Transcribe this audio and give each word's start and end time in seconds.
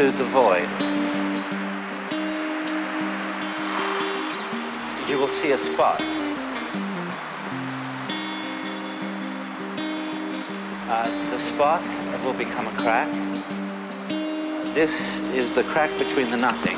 into 0.00 0.16
the 0.16 0.24
void. 0.26 0.68
You 5.08 5.18
will 5.18 5.26
see 5.26 5.50
a 5.50 5.58
spot. 5.58 6.00
Uh, 10.88 11.30
the 11.30 11.40
spot 11.40 11.82
will 12.24 12.34
become 12.34 12.68
a 12.68 12.80
crack. 12.80 13.08
This 14.74 14.92
is 15.34 15.52
the 15.54 15.64
crack 15.64 15.90
between 15.98 16.28
the 16.28 16.36
nothing. 16.36 16.77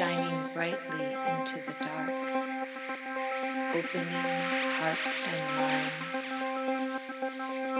Shining 0.00 0.48
brightly 0.54 1.04
into 1.04 1.56
the 1.66 1.74
dark, 1.84 2.08
opening 3.74 4.24
hearts 4.80 5.20
and 5.28 5.42
minds. 5.60 6.26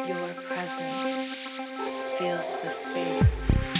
Your 0.07 0.29
presence 0.45 1.49
fills 2.19 2.51
the 2.61 2.69
space 2.69 3.80